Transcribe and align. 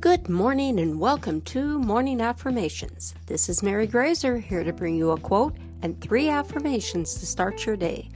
Good 0.00 0.30
morning 0.30 0.80
and 0.80 0.98
welcome 0.98 1.42
to 1.42 1.78
Morning 1.78 2.22
Affirmations. 2.22 3.14
This 3.26 3.50
is 3.50 3.62
Mary 3.62 3.86
Graser 3.86 4.38
here 4.38 4.64
to 4.64 4.72
bring 4.72 4.94
you 4.94 5.10
a 5.10 5.20
quote 5.20 5.54
and 5.82 6.00
three 6.00 6.30
affirmations 6.30 7.16
to 7.16 7.26
start 7.26 7.66
your 7.66 7.76
day. 7.76 8.08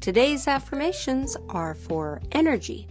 Today's 0.00 0.46
affirmations 0.46 1.38
are 1.48 1.74
for 1.74 2.20
energy. 2.32 2.88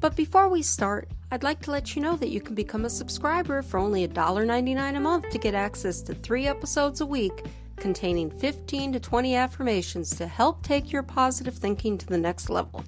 But 0.00 0.16
before 0.16 0.48
we 0.48 0.60
start, 0.60 1.08
I'd 1.30 1.44
like 1.44 1.60
to 1.60 1.70
let 1.70 1.94
you 1.94 2.02
know 2.02 2.16
that 2.16 2.30
you 2.30 2.40
can 2.40 2.56
become 2.56 2.84
a 2.84 2.90
subscriber 2.90 3.62
for 3.62 3.78
only 3.78 4.08
$1.99 4.08 4.96
a 4.96 4.98
month 4.98 5.30
to 5.30 5.38
get 5.38 5.54
access 5.54 6.02
to 6.02 6.14
three 6.14 6.48
episodes 6.48 7.00
a 7.00 7.06
week 7.06 7.44
containing 7.76 8.28
15 8.28 8.94
to 8.94 8.98
20 8.98 9.36
affirmations 9.36 10.10
to 10.16 10.26
help 10.26 10.64
take 10.64 10.90
your 10.90 11.04
positive 11.04 11.54
thinking 11.54 11.96
to 11.96 12.06
the 12.06 12.18
next 12.18 12.50
level. 12.50 12.84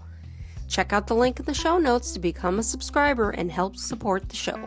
Check 0.75 0.93
out 0.93 1.07
the 1.07 1.15
link 1.15 1.39
in 1.39 1.47
the 1.47 1.55
show 1.55 1.79
notes 1.79 2.11
to 2.15 2.19
become 2.19 2.59
a 2.59 2.63
subscriber 2.65 3.31
and 3.31 3.49
help 3.49 3.77
support 3.77 4.29
the 4.29 4.35
show. 4.35 4.59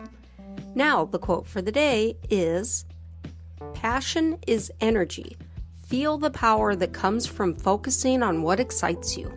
Now, 0.74 1.04
the 1.04 1.18
quote 1.18 1.46
for 1.46 1.60
the 1.60 1.70
day 1.70 2.16
is 2.30 2.86
Passion 3.74 4.38
is 4.46 4.72
energy. 4.80 5.36
Feel 5.86 6.16
the 6.16 6.30
power 6.30 6.74
that 6.76 6.94
comes 6.94 7.26
from 7.26 7.54
focusing 7.54 8.22
on 8.22 8.40
what 8.40 8.58
excites 8.58 9.18
you. 9.18 9.30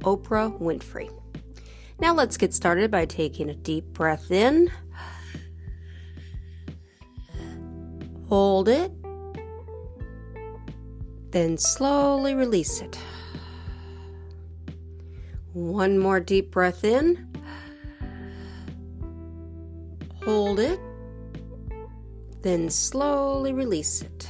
Oprah 0.00 0.60
Winfrey. 0.60 1.08
Now, 2.00 2.14
let's 2.14 2.36
get 2.36 2.52
started 2.52 2.90
by 2.90 3.04
taking 3.04 3.48
a 3.48 3.54
deep 3.54 3.84
breath 3.92 4.32
in. 4.32 4.72
Hold 8.28 8.68
it. 8.68 8.90
Then 11.30 11.56
slowly 11.58 12.34
release 12.34 12.80
it. 12.80 12.98
One 15.52 15.98
more 15.98 16.20
deep 16.20 16.50
breath 16.50 16.84
in. 16.84 17.26
Hold 20.24 20.60
it. 20.60 20.78
Then 22.42 22.70
slowly 22.70 23.52
release 23.52 24.02
it. 24.02 24.28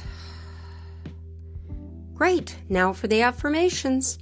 Great. 2.13 2.57
Now 2.69 2.93
for 2.93 3.07
the 3.07 3.21
affirmations. 3.21 4.19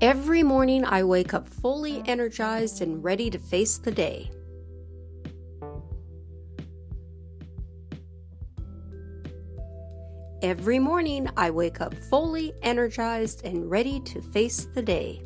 Every 0.00 0.42
morning 0.42 0.84
I 0.84 1.04
wake 1.04 1.32
up 1.32 1.46
fully 1.46 2.02
energized 2.06 2.82
and 2.82 3.04
ready 3.04 3.30
to 3.30 3.38
face 3.38 3.78
the 3.78 3.92
day. 3.92 4.30
Every 10.42 10.80
morning, 10.80 11.28
I 11.36 11.52
wake 11.52 11.80
up 11.80 11.94
fully 11.94 12.52
energized 12.62 13.46
and 13.46 13.70
ready 13.70 14.00
to 14.00 14.20
face 14.20 14.64
the 14.64 14.82
day. 14.82 15.22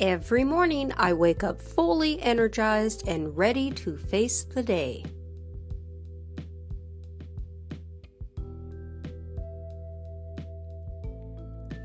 Every 0.00 0.42
morning, 0.42 0.90
I 0.96 1.12
wake 1.12 1.44
up 1.44 1.60
fully 1.60 2.18
energized 2.22 3.06
and 3.06 3.36
ready 3.36 3.70
to 3.72 3.98
face 3.98 4.44
the 4.44 4.62
day. 4.62 5.04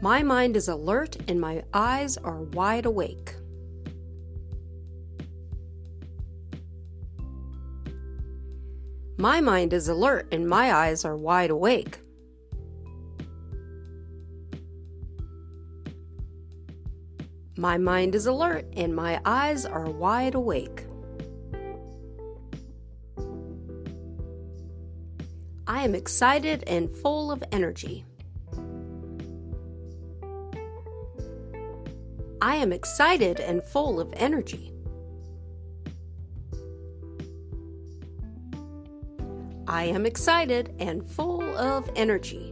My 0.02 0.24
mind 0.24 0.56
is 0.56 0.70
alert 0.70 1.18
and 1.28 1.42
my 1.42 1.64
eyes 1.74 2.16
are 2.16 2.44
wide 2.44 2.86
awake. 2.86 3.36
My 9.18 9.42
mind 9.42 9.74
is 9.74 9.90
alert 9.90 10.28
and 10.32 10.48
my 10.48 10.74
eyes 10.74 11.06
are 11.06 11.16
wide 11.16 11.52
awake. 11.52 12.00
My 17.56 17.78
mind 17.78 18.16
is 18.16 18.26
alert 18.26 18.66
and 18.76 18.96
my 18.96 19.22
eyes 19.24 19.66
are 19.66 19.86
wide 19.86 20.34
awake. 20.34 20.86
I 25.68 25.84
am 25.84 25.94
excited 25.94 26.64
and 26.66 26.90
full 26.90 27.32
of 27.32 27.44
energy. 27.52 28.06
I 32.42 32.56
am 32.56 32.74
excited 32.74 33.40
and 33.40 33.64
full 33.64 34.00
of 34.00 34.12
energy. 34.18 34.74
I 39.68 39.86
am 39.86 40.06
excited 40.06 40.76
and 40.80 41.06
full 41.06 41.44
of 41.58 41.90
energy. 41.96 42.52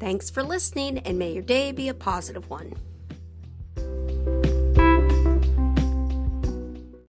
Thanks 0.00 0.28
for 0.28 0.42
listening, 0.42 0.98
and 0.98 1.18
may 1.18 1.32
your 1.32 1.42
day 1.42 1.72
be 1.72 1.88
a 1.88 1.94
positive 1.94 2.50
one. 2.50 2.74